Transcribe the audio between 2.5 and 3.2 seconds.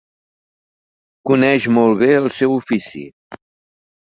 ofici.